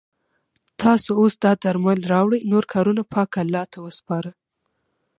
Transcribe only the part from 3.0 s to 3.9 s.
پاک الله ته